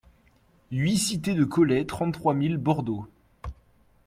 [0.71, 3.07] huit cité de Caulet, trente-trois mille Bordeaux